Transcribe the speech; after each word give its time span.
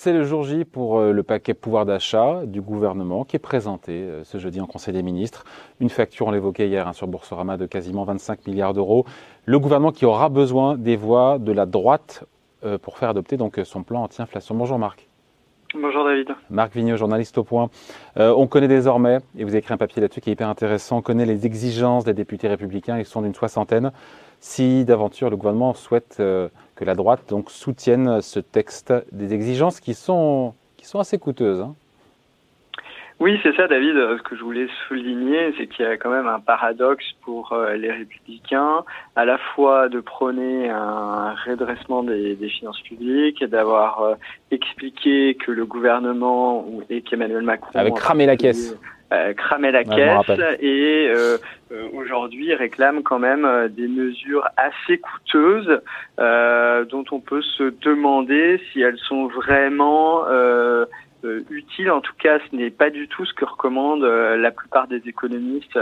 C'est 0.00 0.12
le 0.12 0.22
jour 0.22 0.44
J 0.44 0.64
pour 0.64 1.00
euh, 1.00 1.10
le 1.10 1.24
paquet 1.24 1.54
pouvoir 1.54 1.84
d'achat 1.84 2.42
du 2.46 2.60
gouvernement 2.60 3.24
qui 3.24 3.34
est 3.34 3.40
présenté 3.40 3.94
euh, 3.94 4.22
ce 4.22 4.38
jeudi 4.38 4.60
en 4.60 4.66
Conseil 4.66 4.94
des 4.94 5.02
ministres. 5.02 5.44
Une 5.80 5.90
facture, 5.90 6.28
on 6.28 6.30
l'évoquait 6.30 6.68
hier 6.68 6.86
hein, 6.86 6.92
sur 6.92 7.08
Boursorama, 7.08 7.56
de 7.56 7.66
quasiment 7.66 8.04
25 8.04 8.46
milliards 8.46 8.74
d'euros. 8.74 9.06
Le 9.44 9.58
gouvernement 9.58 9.90
qui 9.90 10.04
aura 10.06 10.28
besoin 10.28 10.76
des 10.76 10.94
voix 10.94 11.40
de 11.40 11.50
la 11.50 11.66
droite 11.66 12.22
euh, 12.64 12.78
pour 12.78 12.96
faire 12.96 13.08
adopter 13.08 13.36
donc 13.36 13.60
son 13.64 13.82
plan 13.82 14.04
anti-inflation. 14.04 14.54
Bonjour 14.54 14.78
Marc. 14.78 15.08
Bonjour 15.74 16.04
David. 16.04 16.28
Marc 16.48 16.76
Vigneault, 16.76 16.96
journaliste 16.96 17.36
au 17.36 17.42
point. 17.42 17.68
on 18.16 18.46
connaît 18.46 18.68
désormais, 18.68 19.18
et 19.36 19.42
vous 19.42 19.50
avez 19.50 19.58
écrit 19.58 19.74
un 19.74 19.78
papier 19.78 20.00
là-dessus 20.00 20.20
qui 20.20 20.30
est 20.30 20.34
hyper 20.34 20.48
intéressant, 20.48 20.98
on 20.98 21.02
connaît 21.02 21.26
les 21.26 21.44
exigences 21.44 22.04
des 22.04 22.14
députés 22.14 22.46
républicains, 22.46 22.98
ils 22.98 23.04
sont 23.04 23.20
d'une 23.20 23.34
soixantaine. 23.34 23.90
Si 24.40 24.84
d'aventure 24.84 25.28
le 25.28 25.36
gouvernement 25.36 25.74
souhaite 25.74 26.22
que 26.78 26.84
la 26.84 26.94
droite 26.94 27.28
donc 27.28 27.50
soutienne 27.50 28.22
ce 28.22 28.38
texte, 28.38 28.94
des 29.10 29.34
exigences 29.34 29.80
qui 29.80 29.94
sont, 29.94 30.54
qui 30.76 30.86
sont 30.86 31.00
assez 31.00 31.18
coûteuses. 31.18 31.60
Hein. 31.60 31.74
Oui, 33.20 33.38
c'est 33.42 33.54
ça, 33.56 33.66
David. 33.66 33.94
Ce 33.94 34.22
que 34.22 34.36
je 34.36 34.44
voulais 34.44 34.68
souligner, 34.86 35.52
c'est 35.58 35.66
qu'il 35.66 35.84
y 35.84 35.88
a 35.88 35.96
quand 35.96 36.10
même 36.10 36.28
un 36.28 36.38
paradoxe 36.38 37.04
pour 37.22 37.52
euh, 37.52 37.74
les 37.74 37.90
républicains, 37.90 38.84
à 39.16 39.24
la 39.24 39.38
fois 39.38 39.88
de 39.88 39.98
prôner 40.00 40.70
un 40.70 41.34
redressement 41.46 42.04
des, 42.04 42.36
finances 42.48 42.80
publiques, 42.82 43.44
d'avoir 43.44 44.02
euh, 44.02 44.14
expliqué 44.52 45.34
que 45.34 45.50
le 45.50 45.66
gouvernement 45.66 46.64
et 46.90 47.02
qu'Emmanuel 47.02 47.42
Macron 47.42 47.70
avait 47.74 47.90
cramé 47.90 48.24
la 48.26 48.36
caisse. 48.36 48.78
Euh, 49.10 49.32
cramer 49.32 49.70
la 49.70 49.84
caisse 49.84 50.38
et 50.60 51.08
euh, 51.08 51.38
euh, 51.72 51.88
aujourd'hui 51.94 52.54
réclame 52.54 53.02
quand 53.02 53.18
même 53.18 53.68
des 53.70 53.88
mesures 53.88 54.46
assez 54.58 54.98
coûteuses 54.98 55.80
dont 56.18 57.04
on 57.10 57.20
peut 57.20 57.40
se 57.40 57.72
demander 57.80 58.60
si 58.70 58.82
elles 58.82 58.98
sont 58.98 59.28
vraiment 59.28 60.24
utiles. 61.50 61.90
En 61.90 62.00
tout 62.00 62.14
cas, 62.18 62.38
ce 62.50 62.56
n'est 62.56 62.70
pas 62.70 62.90
du 62.90 63.08
tout 63.08 63.24
ce 63.24 63.34
que 63.34 63.44
recommandent 63.44 64.04
la 64.04 64.50
plupart 64.50 64.88
des 64.88 65.02
économistes. 65.06 65.78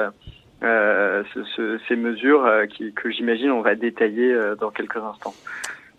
Ce, 0.62 1.78
ces 1.88 1.96
mesures 1.96 2.48
que 2.94 3.10
j'imagine 3.10 3.50
on 3.50 3.60
va 3.60 3.74
détailler 3.74 4.34
dans 4.58 4.70
quelques 4.70 4.96
instants. 4.96 5.34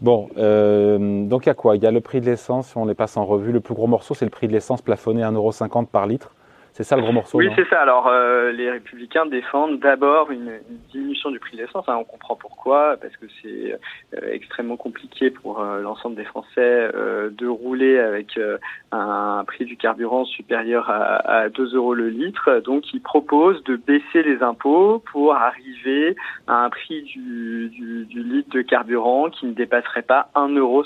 Bon, 0.02 0.30
donc 0.35 1.45
il 1.45 1.49
y 1.49 1.52
a 1.52 1.55
quoi? 1.55 1.75
Il 1.75 1.83
y 1.83 1.88
a 1.88 1.91
le 1.91 2.02
prix 2.02 2.21
de 2.21 2.25
l'essence, 2.25 2.75
on 2.75 2.85
les 2.85 2.95
passe 2.95 3.17
en 3.17 3.25
revue. 3.25 3.52
Le 3.52 3.59
plus 3.59 3.73
gros 3.73 3.88
morceau, 3.88 4.13
c'est 4.13 4.25
le 4.25 4.31
prix 4.31 4.47
de 4.47 4.53
l'essence 4.53 4.81
plafonné 4.81 5.23
à 5.23 5.31
1,50€ 5.31 5.88
par 5.88 6.08
litre. 6.08 6.33
C'est 6.78 6.83
ça 6.83 6.95
le 6.95 7.02
gros 7.02 7.11
morceau 7.11 7.39
Oui, 7.39 7.50
c'est 7.56 7.67
ça. 7.70 7.81
Alors, 7.81 8.06
euh, 8.06 8.52
les 8.52 8.70
républicains 8.70 9.25
défendent 9.25 9.80
d'abord 9.80 10.30
une, 10.30 10.59
diminution 10.92 11.31
du 11.31 11.39
prix 11.39 11.58
de 11.58 11.64
l'essence. 11.64 11.86
Hein. 11.89 11.97
On 12.00 12.03
comprend 12.03 12.36
pourquoi, 12.36 12.97
parce 13.02 13.17
que 13.17 13.25
c'est 13.42 13.73
euh, 13.73 14.31
extrêmement 14.31 14.78
compliqué 14.78 15.31
pour 15.31 15.59
euh, 15.59 15.81
l'ensemble 15.81 16.16
des 16.16 16.23
Français 16.23 16.92
de 17.31 17.48
rouler 17.48 17.98
avec 17.98 18.39
un 18.92 19.44
prix 19.48 19.66
du 19.66 19.75
carburant 19.75 20.25
supérieur 20.25 20.88
à, 20.92 21.16
à 21.16 21.50
2 21.50 21.75
euros 21.75 21.95
le 21.95 22.09
litre. 22.09 22.61
Donc, 22.64 22.94
ils 22.94 23.02
proposent 23.02 23.64
de 23.64 23.75
baisser 23.75 24.22
les 24.22 24.44
impôts 24.44 25.00
pour 25.11 25.33
arriver 25.33 26.16
à 26.45 26.64
un 26.64 26.70
prix 26.70 27.02
du, 27.02 27.70
du, 27.70 28.05
du 28.05 28.22
litre 28.22 28.52
de 28.52 28.61
carburant 28.61 29.31
qui 29.31 29.48
ne 29.48 29.53
dépasserait 29.53 30.03
pas 30.03 30.30
1,50 30.36 30.58
euro. 30.59 30.83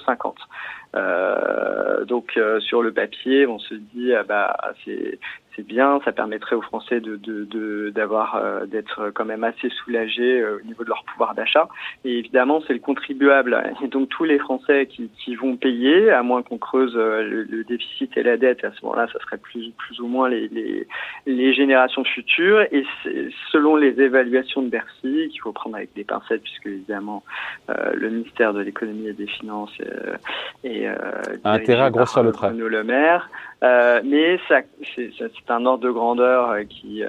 Euh, 0.93 2.03
donc 2.05 2.33
euh, 2.35 2.59
sur 2.59 2.81
le 2.81 2.91
papier, 2.91 3.47
on 3.47 3.59
se 3.59 3.75
dit 3.75 4.13
ah 4.13 4.23
bah 4.23 4.57
c'est 4.83 5.19
c'est 5.55 5.65
bien, 5.65 5.99
ça 6.05 6.11
permettrait 6.11 6.55
aux 6.55 6.61
Français 6.61 6.99
de 6.99 7.89
d'avoir 7.89 8.35
de, 8.35 8.45
euh, 8.45 8.65
d'être 8.65 9.11
quand 9.13 9.25
même 9.25 9.43
assez 9.43 9.69
soulagés 9.69 10.43
au 10.45 10.61
niveau 10.61 10.83
de 10.83 10.89
leur 10.89 11.03
pouvoir 11.03 11.35
d'achat. 11.35 11.67
Et 12.05 12.17
évidemment, 12.19 12.61
c'est 12.65 12.73
le 12.73 12.79
contribuable 12.79 13.61
et 13.83 13.87
donc 13.87 14.09
tous 14.09 14.23
les 14.23 14.39
Français 14.39 14.87
qui, 14.87 15.09
qui 15.09 15.35
vont 15.35 15.55
payer, 15.57 16.11
à 16.11 16.23
moins 16.23 16.41
qu'on 16.41 16.57
creuse 16.57 16.95
le, 16.95 17.63
déficit 17.63 18.15
et 18.17 18.23
la 18.23 18.37
dette. 18.37 18.63
À 18.63 18.71
ce 18.71 18.83
moment-là, 18.85 19.07
ça 19.11 19.19
serait 19.19 19.37
plus 19.37 19.71
plus 19.77 19.99
ou 19.99 20.07
moins 20.07 20.29
les 20.29 20.47
les, 20.47 20.87
les 21.25 21.53
générations 21.53 22.03
futures. 22.03 22.61
Et 22.71 22.85
selon 23.51 23.75
les 23.75 23.99
évaluations 24.01 24.61
de 24.61 24.69
Bercy, 24.69 25.29
qu'il 25.29 25.41
faut 25.41 25.51
prendre 25.51 25.75
avec 25.75 25.93
des 25.93 26.03
pincettes, 26.03 26.43
puisque 26.43 26.67
évidemment 26.67 27.23
le 27.93 28.09
ministère 28.09 28.53
de 28.53 28.61
l'économie 28.61 29.07
et 29.07 29.13
des 29.13 29.27
finances 29.27 29.71
est 30.63 30.87
euh, 30.87 30.95
intérêt 31.43 31.83
à 31.83 31.89
grossir 31.89 32.23
le 32.23 32.31
trait. 32.31 32.51
Le 32.53 32.83
maire, 32.83 33.29
euh, 33.63 34.01
mais 34.03 34.39
ça, 34.47 34.61
c'est, 34.95 35.11
un 35.49 35.65
ordre 35.65 35.83
de 35.83 35.91
grandeur 35.91 36.49
euh, 36.49 36.63
qui 36.63 37.03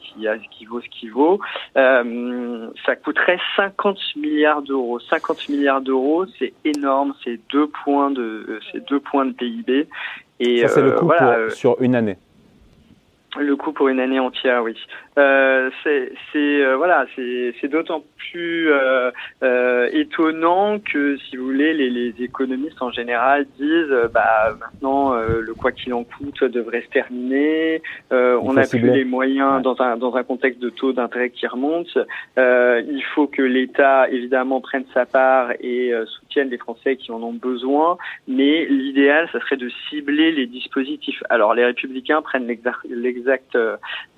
qui, 0.00 0.28
a, 0.28 0.38
qui 0.38 0.64
vaut 0.64 0.80
ce 0.80 0.88
qui 0.88 1.08
vaut. 1.08 1.40
ça 1.74 2.96
coûterait 2.96 3.38
50 3.56 3.98
milliards 4.16 4.62
d'euros. 4.62 4.98
50 5.00 5.48
milliards 5.48 5.80
d'euros, 5.80 6.26
c'est 6.38 6.52
énorme. 6.64 7.14
C'est 7.24 7.40
deux 7.50 7.68
points 7.84 8.10
de 8.10 8.60
c'est 8.72 8.86
deux 8.88 9.00
points 9.00 9.26
de 9.26 9.32
PIB. 9.32 9.88
Et 10.40 10.60
ça 10.60 10.68
c'est 10.68 10.82
le 10.82 10.92
coût 10.92 11.10
sur 11.50 11.80
une 11.80 11.94
année. 11.94 12.16
Le 13.36 13.56
coût 13.56 13.72
pour 13.72 13.88
une 13.88 14.00
année 14.00 14.18
entière, 14.18 14.62
oui. 14.62 14.74
Euh, 15.18 15.70
c'est 15.84 16.12
euh, 16.34 16.76
voilà, 16.76 17.04
c'est 17.14 17.68
d'autant 17.68 18.02
plus 18.16 18.70
euh, 18.70 19.10
euh, 19.42 19.88
étonnant 19.92 20.78
que 20.78 21.18
si 21.18 21.36
vous 21.36 21.44
voulez, 21.44 21.74
les, 21.74 21.90
les 21.90 22.14
économistes 22.22 22.80
en 22.80 22.90
général 22.90 23.46
disent, 23.58 23.94
bah 24.14 24.56
maintenant 24.58 25.14
le 25.14 25.52
quoi 25.54 25.72
qu'il 25.72 25.92
en 25.92 26.04
coûte 26.04 26.44
devrait 26.44 26.82
se 26.82 26.88
terminer. 26.88 27.82
on 28.10 28.52
n'a 28.54 28.66
plus 28.66 28.80
les 28.80 29.04
moyens 29.04 29.62
dans 29.62 29.80
un 29.82 29.96
dans 29.96 30.14
un 30.16 30.22
contexte 30.22 30.60
de 30.60 30.70
taux 30.70 30.92
d'intérêt 30.92 31.30
qui 31.30 31.46
remonte. 31.46 31.98
il 32.36 33.02
faut 33.14 33.26
que 33.26 33.42
l'État 33.42 34.08
évidemment 34.08 34.60
prenne 34.60 34.84
sa 34.94 35.04
part 35.04 35.50
et 35.60 35.92
soutienne 36.06 36.27
les 36.44 36.58
Français 36.58 36.96
qui 36.96 37.10
en 37.12 37.22
ont 37.22 37.32
besoin. 37.32 37.98
Mais 38.26 38.66
l'idéal, 38.66 39.28
ça 39.32 39.40
serait 39.40 39.56
de 39.56 39.70
cibler 39.88 40.32
les 40.32 40.46
dispositifs. 40.46 41.22
Alors 41.30 41.54
les 41.54 41.64
Républicains 41.64 42.22
prennent 42.22 42.46
l'exact 42.46 43.56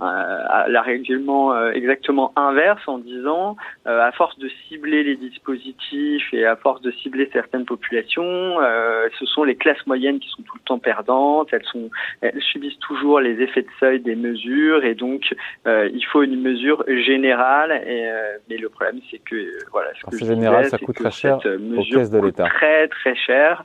la 0.00 0.82
règlement 0.82 1.54
euh, 1.54 1.72
exactement 1.72 2.32
inverse 2.36 2.82
en 2.86 2.98
disant, 2.98 3.56
euh, 3.86 4.00
à 4.02 4.12
force 4.12 4.38
de 4.38 4.48
cibler 4.68 5.02
les 5.04 5.16
dispositifs 5.16 6.32
et 6.32 6.44
à 6.46 6.56
force 6.56 6.80
de 6.82 6.90
cibler 6.90 7.28
certaines 7.32 7.64
populations, 7.64 8.22
euh, 8.60 9.08
ce 9.18 9.26
sont 9.26 9.44
les 9.44 9.56
classes 9.56 9.84
moyennes 9.86 10.18
qui 10.18 10.28
sont 10.28 10.42
tout 10.42 10.56
le 10.56 10.64
temps 10.64 10.78
perdantes. 10.78 11.48
Elles 11.52 11.64
sont, 11.64 11.90
elles 12.20 12.40
subissent 12.40 12.78
toujours 12.78 13.20
les 13.20 13.40
effets 13.42 13.62
de 13.62 13.68
seuil 13.78 14.00
des 14.00 14.16
mesures 14.16 14.84
et 14.84 14.94
donc 14.94 15.34
il 15.66 16.04
faut 16.10 16.22
une 16.22 16.40
mesure 16.40 16.84
générale. 16.88 17.72
Et, 17.86 18.08
mais 18.48 18.56
le 18.56 18.68
problème, 18.68 19.00
c'est 19.10 19.18
que 19.18 19.36
voilà, 19.70 19.90
ce 19.94 20.16
que 20.16 20.24
général, 20.24 20.66
ça 20.66 20.78
coûte 20.78 20.96
très 20.96 21.10
cher 21.10 21.38
aux 21.44 21.82
de 22.10 22.18
l'État. 22.18 22.44
Très 22.44 22.88
très 22.88 23.14
cher 23.14 23.64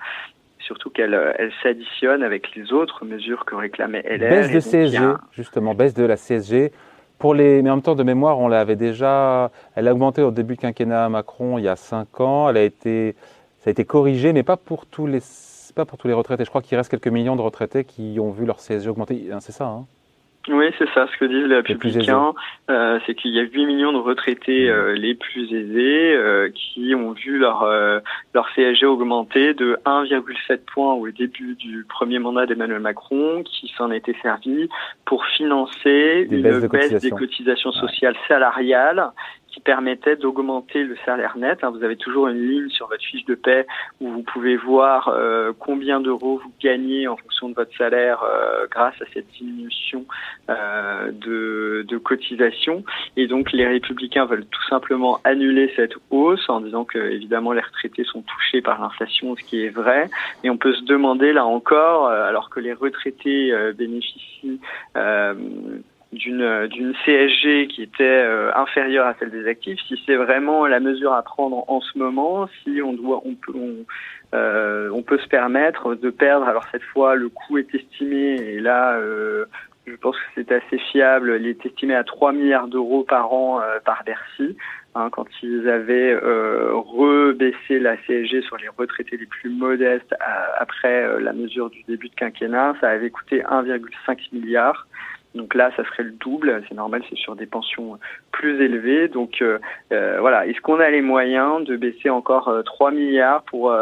surtout 0.66 0.90
qu'elle 0.90 1.14
elle, 1.38 1.52
s'additionne 1.64 2.24
avec 2.24 2.56
les 2.56 2.74
autres 2.74 3.06
mesures 3.06 3.46
que 3.46 3.56
réclamait 3.56 4.02
LR. 4.02 4.30
Baisse 4.30 4.52
de 4.52 4.60
CSG, 4.60 5.00
justement, 5.32 5.76
baisse 5.76 5.94
de 5.94 6.04
la 6.04 6.18
CSG. 6.18 6.72
Pour 7.18 7.34
les, 7.34 7.62
mais 7.62 7.70
en 7.70 7.76
même 7.76 7.84
temps, 7.84 7.96
de 7.96 8.04
mémoire, 8.04 8.40
on 8.40 8.48
l'avait 8.48 8.76
déjà. 8.76 9.52
Elle 9.76 9.88
a 9.88 9.94
augmenté 9.94 10.22
au 10.22 10.32
début 10.32 10.56
du 10.56 10.62
quinquennat 10.62 11.08
Macron 11.08 11.58
il 11.58 11.64
y 11.64 11.68
a 11.70 11.76
5 11.76 12.20
ans. 12.20 12.50
Elle 12.50 12.58
a 12.58 12.64
été, 12.64 13.16
ça 13.60 13.70
a 13.70 13.72
été 13.72 13.86
corrigé, 13.86 14.34
mais 14.34 14.44
pas 14.44 14.58
pour 14.58 14.86
tous 14.86 15.08
les, 15.08 15.20
pas 15.76 15.86
pour 15.86 15.98
tous 15.98 16.08
les 16.08 16.14
retraités. 16.14 16.44
Je 16.44 16.50
crois 16.50 16.62
qu'il 16.62 16.78
reste 16.78 16.92
quelques 16.92 17.08
millions 17.08 17.36
de 17.36 17.42
retraités 17.42 17.86
qui 17.86 18.18
ont 18.20 18.32
vu 18.32 18.46
leur 18.46 18.58
CSG 18.58 18.90
augmenter. 18.90 19.30
C'est 19.40 19.54
ça, 19.54 19.66
hein? 19.66 19.86
Oui, 20.48 20.66
c'est 20.78 20.90
ça. 20.94 21.08
Ce 21.12 21.18
que 21.18 21.26
disent 21.26 21.48
les 21.48 21.56
républicains, 21.56 22.34
euh, 22.70 23.00
c'est 23.06 23.16
qu'il 23.16 23.32
y 23.32 23.40
a 23.40 23.44
8 23.44 23.66
millions 23.66 23.94
de 23.94 23.98
retraités 23.98 24.70
euh, 24.70 24.94
les 24.94 25.16
plus 25.16 25.52
aisés 25.52 26.14
euh, 26.14 26.50
qui 26.54 26.94
ont 26.94 27.14
vu 27.14 27.40
leur 27.40 27.64
euh, 27.64 28.00
leur 28.34 28.48
CSG 28.54 28.86
augmenter 28.86 29.56
de 29.56 29.80
1,7 29.86 30.60
points 30.72 30.94
au 30.94 31.10
début 31.10 31.56
du 31.56 31.86
premier 31.90 32.20
mandat 32.20 32.46
d'Emmanuel 32.46 32.80
Macron, 32.80 33.44
qui 33.44 33.74
s'en 33.76 33.92
était 33.92 34.16
servi 34.22 34.70
pour 35.06 35.26
financer 35.26 36.28
une 36.30 36.42
baisse 36.42 37.02
des 37.02 37.10
cotisations. 37.10 37.72
sociales 37.72 38.16
salariales 38.28 39.12
qui 39.56 39.62
permettait 39.62 40.18
d'augmenter 40.18 40.84
le 40.84 40.98
salaire 41.06 41.38
net. 41.38 41.60
Hein, 41.64 41.70
vous 41.70 41.84
avez 41.84 41.96
toujours 41.96 42.28
une 42.28 42.46
ligne 42.46 42.70
sur 42.70 42.90
votre 42.90 43.04
fiche 43.04 43.24
de 43.24 43.36
paie 43.36 43.66
où 44.02 44.10
vous 44.10 44.22
pouvez 44.22 44.58
voir 44.58 45.08
euh, 45.08 45.54
combien 45.58 46.02
d'euros 46.02 46.42
vous 46.44 46.52
gagnez 46.62 47.08
en 47.08 47.16
fonction 47.16 47.48
de 47.48 47.54
votre 47.54 47.74
salaire 47.78 48.22
euh, 48.24 48.68
grâce 48.70 49.02
à 49.02 49.06
cette 49.14 49.28
diminution 49.30 50.06
euh, 50.50 51.10
de, 51.12 51.86
de 51.88 51.98
cotisation. 51.98 52.84
Et 53.16 53.28
donc 53.28 53.54
les 53.54 53.66
républicains 53.66 54.26
veulent 54.26 54.46
tout 54.46 54.68
simplement 54.70 55.22
annuler 55.24 55.72
cette 55.78 55.96
hausse 56.10 56.50
en 56.50 56.60
disant 56.60 56.84
que 56.84 57.00
évidemment 57.00 57.54
les 57.54 57.62
retraités 57.62 58.04
sont 58.04 58.24
touchés 58.24 58.62
par 58.62 58.82
l'inflation, 58.82 59.38
ce 59.38 59.44
qui 59.44 59.64
est 59.64 59.70
vrai. 59.70 60.10
Et 60.44 60.50
on 60.50 60.58
peut 60.58 60.74
se 60.74 60.84
demander 60.84 61.32
là 61.32 61.46
encore, 61.46 62.08
alors 62.08 62.50
que 62.50 62.60
les 62.60 62.74
retraités 62.74 63.54
bénéficient 63.78 64.60
d'une 66.16 66.68
d'une 66.68 66.94
CSG 67.06 67.68
qui 67.68 67.84
était 67.84 68.04
euh, 68.04 68.52
inférieure 68.56 69.06
à 69.06 69.14
celle 69.20 69.32
des 69.32 69.48
actifs, 69.48 69.80
si 69.88 70.02
c'est 70.06 70.16
vraiment 70.16 70.66
la 70.66 70.80
mesure 70.80 71.14
à 71.14 71.22
prendre 71.22 71.64
en 71.70 71.82
ce 71.82 71.98
moment, 71.98 72.50
si 72.64 72.82
on 72.82 72.94
doit 72.94 73.22
on 73.26 73.36
peut 73.36 73.54
on, 73.56 73.86
euh, 74.34 74.90
on 74.94 75.04
peut 75.04 75.20
se 75.20 75.28
permettre 75.28 75.96
de 75.96 76.10
perdre 76.10 76.48
alors 76.48 76.66
cette 76.72 76.84
fois 76.84 77.16
le 77.16 77.30
coût 77.30 77.58
est 77.58 77.74
estimé 77.76 78.36
et 78.36 78.60
là 78.60 78.98
euh, 78.98 79.46
je 79.86 79.96
pense 79.96 80.16
que 80.16 80.26
c'est 80.34 80.52
assez 80.52 80.80
fiable. 80.92 81.38
Il 81.40 81.48
est 81.48 81.64
estimé 81.64 81.94
à 81.94 82.04
3 82.04 82.34
milliards 82.34 82.68
d'euros 82.68 83.04
par 83.04 83.32
an 83.32 83.62
par 83.86 84.04
Bercy. 84.04 84.58
Hein, 84.98 85.10
quand 85.12 85.28
ils 85.44 85.68
avaient 85.68 86.14
euh, 86.14 86.72
rebaissé 86.74 87.80
la 87.80 87.98
CSG 87.98 88.42
sur 88.44 88.56
les 88.56 88.70
retraités 88.70 89.18
les 89.18 89.26
plus 89.26 89.50
modestes 89.50 90.16
après 90.58 91.20
la 91.20 91.34
mesure 91.34 91.70
du 91.70 91.84
début 91.84 92.08
de 92.08 92.16
quinquennat, 92.16 92.76
ça 92.80 92.90
avait 92.90 93.10
coûté 93.10 93.42
1,5 93.42 94.30
milliard. 94.32 94.88
Donc 95.36 95.54
là, 95.54 95.70
ça 95.76 95.84
serait 95.84 96.04
le 96.04 96.12
double. 96.12 96.64
C'est 96.68 96.76
normal, 96.76 97.04
c'est 97.10 97.18
sur 97.18 97.36
des 97.36 97.46
pensions 97.46 98.00
plus 98.32 98.62
élevées. 98.62 99.08
Donc 99.10 99.42
euh, 99.42 99.60
euh, 99.92 100.18
voilà, 100.20 100.48
est-ce 100.48 100.62
qu'on 100.62 100.80
a 100.80 100.90
les 100.90 101.02
moyens 101.02 101.64
de 101.66 101.76
baisser 101.76 102.10
encore 102.10 102.52
3 102.66 102.90
euh, 102.90 102.96
milliards 102.96 103.44
pour 103.44 103.74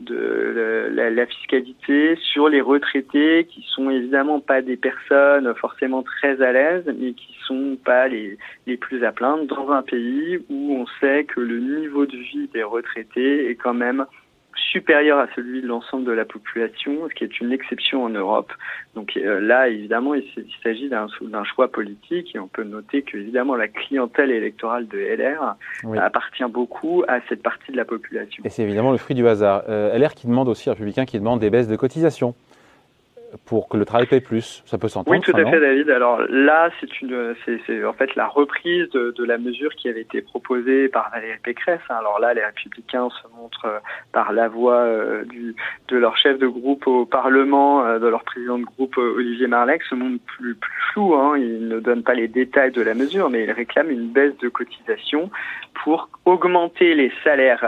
de 0.00 0.90
la, 0.92 1.26
fiscalité 1.26 2.16
sur 2.16 2.48
les 2.48 2.60
retraités 2.60 3.46
qui 3.48 3.64
sont 3.68 3.90
évidemment 3.90 4.40
pas 4.40 4.62
des 4.62 4.76
personnes 4.76 5.54
forcément 5.54 6.02
très 6.02 6.40
à 6.42 6.52
l'aise, 6.52 6.84
mais 6.98 7.12
qui 7.12 7.36
sont 7.46 7.76
pas 7.84 8.08
les, 8.08 8.38
les 8.66 8.76
plus 8.76 9.04
à 9.04 9.12
plaindre 9.12 9.46
dans 9.46 9.70
un 9.70 9.82
pays 9.82 10.38
où 10.50 10.76
on 10.76 10.86
sait 11.00 11.24
que 11.24 11.40
le 11.40 11.58
niveau 11.58 12.06
de 12.06 12.16
vie 12.16 12.48
des 12.52 12.62
retraités 12.62 13.50
est 13.50 13.56
quand 13.56 13.74
même 13.74 14.06
supérieur 14.70 15.18
à 15.18 15.26
celui 15.34 15.62
de 15.62 15.66
l'ensemble 15.66 16.04
de 16.04 16.12
la 16.12 16.24
population, 16.24 17.08
ce 17.08 17.14
qui 17.14 17.24
est 17.24 17.40
une 17.40 17.52
exception 17.52 18.04
en 18.04 18.08
Europe. 18.08 18.52
Donc 18.94 19.16
euh, 19.16 19.40
là, 19.40 19.68
évidemment, 19.68 20.14
il 20.14 20.24
s'agit 20.62 20.88
d'un 20.88 21.44
choix 21.44 21.70
politique 21.70 22.34
et 22.34 22.38
on 22.38 22.48
peut 22.48 22.64
noter 22.64 23.02
que 23.02 23.16
évidemment 23.16 23.56
la 23.56 23.68
clientèle 23.68 24.30
électorale 24.30 24.86
de 24.88 24.98
LR 24.98 25.56
appartient 25.98 26.44
beaucoup 26.44 27.04
à 27.08 27.20
cette 27.28 27.42
partie 27.42 27.72
de 27.72 27.76
la 27.76 27.84
population. 27.84 28.42
Et 28.44 28.48
c'est 28.48 28.62
évidemment 28.62 28.92
le 28.92 28.98
fruit 28.98 29.16
du 29.16 29.26
hasard. 29.26 29.64
Euh, 29.68 29.96
LR 29.98 30.14
qui 30.14 30.26
demande 30.26 30.48
aussi, 30.48 30.70
républicains 30.70 31.04
qui 31.04 31.18
demande 31.18 31.40
des 31.40 31.50
baisses 31.50 31.68
de 31.68 31.76
cotisations 31.76 32.34
pour 33.46 33.68
que 33.68 33.76
le 33.76 33.84
travail 33.84 34.06
paye 34.06 34.20
plus. 34.20 34.62
Ça 34.66 34.78
peut 34.78 34.88
s'entendre. 34.88 35.16
Oui, 35.16 35.22
tout 35.22 35.36
à 35.36 35.44
fait, 35.44 35.60
David. 35.60 35.90
Alors 35.90 36.20
là, 36.28 36.70
c'est 36.80 37.00
une, 37.00 37.34
c'est 37.44 37.84
en 37.84 37.92
fait 37.92 38.14
la 38.14 38.26
reprise 38.26 38.88
de, 38.90 39.14
de, 39.16 39.24
la 39.24 39.38
mesure 39.38 39.74
qui 39.74 39.88
avait 39.88 40.02
été 40.02 40.20
proposée 40.20 40.88
par 40.88 41.10
Valérie 41.10 41.38
Pécresse. 41.42 41.80
Alors 41.88 42.18
là, 42.20 42.34
les 42.34 42.44
Républicains 42.44 43.08
se 43.10 43.28
montrent 43.36 43.66
euh, 43.66 43.78
par 44.12 44.32
la 44.32 44.48
voix 44.48 44.80
euh, 44.80 45.24
du, 45.24 45.54
de 45.88 45.96
leur 45.96 46.16
chef 46.16 46.38
de 46.38 46.46
groupe 46.46 46.86
au 46.86 47.06
Parlement, 47.06 47.84
euh, 47.84 47.98
de 47.98 48.06
leur 48.06 48.22
président 48.24 48.58
de 48.58 48.64
groupe 48.64 48.96
Olivier 48.98 49.46
Marleix, 49.46 49.78
se 49.88 49.94
montrent 49.94 50.22
plus, 50.24 50.54
plus 50.54 50.80
flou. 50.92 51.14
Hein. 51.14 51.38
Ils 51.38 51.68
ne 51.68 51.80
donnent 51.80 52.02
pas 52.02 52.14
les 52.14 52.28
détails 52.28 52.72
de 52.72 52.82
la 52.82 52.94
mesure, 52.94 53.30
mais 53.30 53.44
ils 53.44 53.52
réclament 53.52 53.90
une 53.90 54.08
baisse 54.08 54.36
de 54.38 54.48
cotisation 54.48 55.30
pour 55.84 56.10
augmenter 56.26 56.94
les 56.94 57.10
salaires 57.24 57.66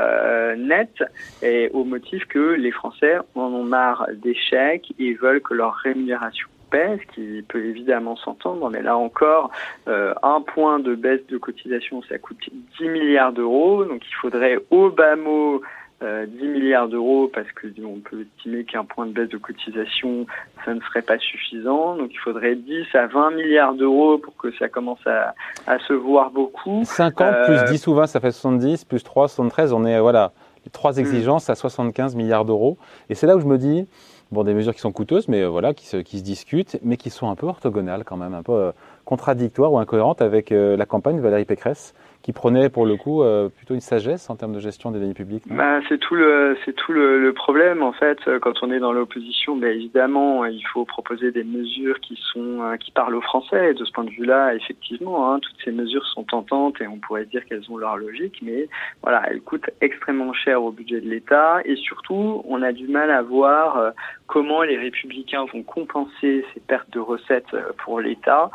nets 0.58 1.02
et 1.42 1.70
au 1.72 1.84
motif 1.84 2.26
que 2.26 2.52
les 2.52 2.70
Français 2.70 3.16
en 3.34 3.40
ont 3.40 3.64
marre 3.64 4.06
des 4.12 4.34
chèques 4.34 4.92
et 4.98 5.14
veulent 5.14 5.40
que 5.40 5.53
leur 5.54 5.74
rémunération 5.74 6.48
pèse, 6.70 6.98
qui 7.14 7.44
peut 7.48 7.64
évidemment 7.64 8.16
s'entendre, 8.16 8.68
mais 8.70 8.82
là 8.82 8.96
encore, 8.96 9.50
euh, 9.88 10.14
un 10.22 10.40
point 10.40 10.80
de 10.80 10.94
baisse 10.94 11.26
de 11.28 11.38
cotisation, 11.38 12.02
ça 12.08 12.18
coûte 12.18 12.48
10 12.78 12.88
milliards 12.88 13.32
d'euros, 13.32 13.84
donc 13.84 14.02
il 14.08 14.14
faudrait 14.14 14.58
au 14.70 14.90
bas 14.90 15.16
mot 15.16 15.62
10 16.00 16.06
euh, 16.06 16.26
milliards 16.42 16.88
d'euros 16.88 17.30
parce 17.32 17.50
que 17.52 17.68
on 17.82 18.00
peut 18.00 18.22
estimer 18.22 18.64
qu'un 18.64 18.84
point 18.84 19.06
de 19.06 19.12
baisse 19.12 19.28
de 19.28 19.38
cotisation, 19.38 20.26
ça 20.64 20.74
ne 20.74 20.80
serait 20.80 21.02
pas 21.02 21.18
suffisant. 21.18 21.96
Donc 21.96 22.10
il 22.12 22.18
faudrait 22.18 22.56
10 22.56 22.86
à 22.94 23.06
20 23.06 23.30
milliards 23.30 23.74
d'euros 23.74 24.18
pour 24.18 24.36
que 24.36 24.52
ça 24.58 24.68
commence 24.68 25.04
à, 25.06 25.34
à, 25.66 25.78
se 25.78 25.92
voir 25.92 26.30
beaucoup. 26.30 26.82
50 26.84 27.44
plus 27.46 27.64
10 27.72 27.88
euh, 27.88 27.90
ou 27.90 27.94
20, 27.94 28.06
ça 28.08 28.20
fait 28.20 28.32
70, 28.32 28.84
plus 28.84 29.02
3, 29.02 29.28
73. 29.28 29.72
On 29.72 29.84
est, 29.84 29.98
voilà, 30.00 30.32
les 30.64 30.70
trois 30.70 30.92
hmm. 30.94 31.00
exigences 31.00 31.48
à 31.48 31.54
75 31.54 32.16
milliards 32.16 32.44
d'euros. 32.44 32.76
Et 33.08 33.14
c'est 33.14 33.26
là 33.26 33.36
où 33.36 33.40
je 33.40 33.46
me 33.46 33.56
dis, 33.56 33.86
Bon, 34.34 34.42
des 34.42 34.52
mesures 34.52 34.74
qui 34.74 34.80
sont 34.80 34.90
coûteuses, 34.90 35.28
mais 35.28 35.42
euh, 35.42 35.48
voilà, 35.48 35.74
qui 35.74 35.86
se, 35.86 35.98
qui 35.98 36.18
se 36.18 36.24
discutent, 36.24 36.76
mais 36.82 36.96
qui 36.96 37.08
sont 37.08 37.30
un 37.30 37.36
peu 37.36 37.46
orthogonales 37.46 38.02
quand 38.02 38.16
même, 38.16 38.34
un 38.34 38.42
peu 38.42 38.52
euh, 38.52 38.72
contradictoires 39.04 39.72
ou 39.72 39.78
incohérentes 39.78 40.22
avec 40.22 40.50
euh, 40.50 40.76
la 40.76 40.86
campagne 40.86 41.18
de 41.18 41.20
Valérie 41.20 41.44
Pécresse, 41.44 41.94
qui 42.22 42.32
prenait 42.32 42.68
pour 42.68 42.86
le 42.86 42.96
coup 42.96 43.22
plutôt 43.54 43.74
une 43.74 43.82
sagesse 43.82 44.30
en 44.30 44.36
termes 44.36 44.54
de 44.54 44.58
gestion 44.58 44.90
des 44.90 44.98
deniers 44.98 45.12
publics 45.12 45.42
bah, 45.46 45.80
C'est 45.90 45.98
tout 45.98 46.14
le 46.14 46.56
c'est 46.64 46.72
tout 46.72 46.92
le, 46.92 47.32
problème 47.34 47.82
en 47.82 47.92
fait 47.92 48.18
quand 48.40 48.62
on 48.62 48.70
est 48.70 48.78
dans 48.78 48.92
l'opposition. 48.92 49.56
Bah, 49.56 49.68
évidemment, 49.68 50.46
il 50.46 50.66
faut 50.72 50.86
proposer 50.86 51.32
des 51.32 51.44
mesures 51.44 52.00
qui 52.00 52.18
sont 52.32 52.62
qui 52.80 52.92
parlent 52.92 53.14
aux 53.14 53.20
Français. 53.20 53.74
De 53.74 53.84
ce 53.84 53.92
point 53.92 54.04
de 54.04 54.10
vue-là, 54.10 54.54
effectivement, 54.54 55.34
hein, 55.34 55.38
toutes 55.38 55.58
ces 55.66 55.70
mesures 55.70 56.06
sont 56.06 56.24
tentantes 56.24 56.80
et 56.80 56.86
on 56.86 56.96
pourrait 56.96 57.26
dire 57.26 57.44
qu'elles 57.44 57.70
ont 57.70 57.76
leur 57.76 57.98
logique, 57.98 58.38
mais 58.40 58.68
voilà, 59.02 59.24
elles 59.28 59.42
coûtent 59.42 59.68
extrêmement 59.82 60.32
cher 60.32 60.64
au 60.64 60.70
budget 60.70 61.02
de 61.02 61.10
l'État 61.10 61.60
et 61.66 61.76
surtout, 61.76 62.42
on 62.48 62.62
a 62.62 62.72
du 62.72 62.88
mal 62.88 63.10
à 63.10 63.20
voir 63.20 63.92
comment 64.26 64.62
les 64.62 64.76
républicains 64.76 65.44
vont 65.52 65.62
compenser 65.62 66.44
ces 66.54 66.60
pertes 66.60 66.90
de 66.90 67.00
recettes 67.00 67.54
pour 67.84 68.00
l'État, 68.00 68.50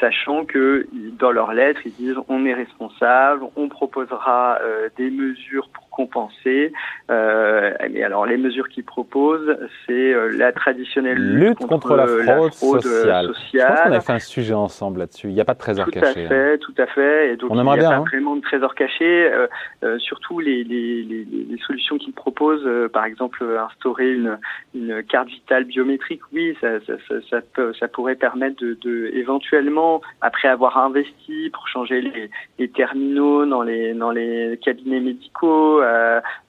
sachant 0.00 0.44
que 0.44 0.86
dans 1.18 1.32
leurs 1.32 1.52
lettres, 1.52 1.80
ils 1.84 1.94
disent 1.94 2.16
on 2.28 2.44
est 2.46 2.54
responsable, 2.54 3.44
on 3.56 3.68
proposera 3.68 4.58
euh, 4.62 4.88
des 4.96 5.10
mesures 5.10 5.68
compenser. 5.94 6.72
Euh, 7.10 7.72
mais 7.90 8.02
alors 8.02 8.26
les 8.26 8.36
mesures 8.36 8.68
qu'ils 8.68 8.84
proposent, 8.84 9.56
c'est 9.86 9.92
euh, 10.12 10.28
la 10.36 10.52
traditionnelle 10.52 11.18
lutte, 11.18 11.58
contre, 11.58 11.94
la 11.94 12.06
fraude, 12.06 12.82
sociale. 12.82 13.30
Je 13.52 13.58
pense 13.58 13.80
qu'on 13.80 13.92
a 13.92 14.00
fait 14.00 14.12
un 14.12 14.18
sujet 14.18 14.54
ensemble 14.54 15.00
là-dessus. 15.00 15.28
Il 15.28 15.34
n'y 15.34 15.40
a 15.40 15.44
pas 15.44 15.54
de 15.54 15.58
trésor 15.58 15.86
tout 15.86 15.92
caché. 15.92 16.12
Tout 16.12 16.20
à 16.20 16.28
fait, 16.28 16.52
hein. 16.52 16.56
tout 16.60 16.74
à 16.78 16.86
fait. 16.86 17.32
Et 17.32 17.36
donc, 17.36 17.50
on 17.50 17.58
aimerait 17.58 17.76
il 17.76 17.80
n'y 17.80 17.86
a 17.86 17.90
pas 17.90 17.96
hein. 17.96 18.04
vraiment 18.06 18.36
de 18.36 18.40
trésor 18.40 18.74
caché. 18.74 19.30
surtout 19.98 20.40
les, 20.40 20.64
les, 20.64 21.02
les, 21.02 21.24
les 21.24 21.58
solutions 21.66 21.96
qu'ils 21.98 22.12
proposent, 22.12 22.68
par 22.92 23.04
exemple 23.04 23.44
instaurer 23.70 24.12
une, 24.12 24.38
une 24.74 25.02
carte 25.04 25.28
vitale 25.28 25.64
biométrique, 25.64 26.22
oui, 26.32 26.56
ça, 26.60 26.80
ça, 26.86 26.94
ça, 27.08 27.14
ça, 27.30 27.40
peut, 27.40 27.72
ça 27.78 27.88
pourrait 27.88 28.16
permettre 28.16 28.62
de, 28.62 28.76
de, 28.82 29.10
éventuellement, 29.14 30.00
après 30.20 30.48
avoir 30.48 30.78
investi 30.78 31.50
pour 31.52 31.68
changer 31.68 32.00
les, 32.00 32.30
les 32.58 32.68
terminaux 32.68 33.46
dans 33.46 33.62
les 33.62 33.94
dans 33.94 34.10
les 34.10 34.58
cabinets 34.62 35.00
médicaux 35.00 35.80
euh, 35.80 35.83
euh, 35.83 35.83